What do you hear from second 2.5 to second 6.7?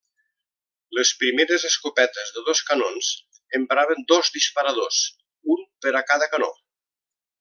canons empraven dos disparadors, un per a cada canó.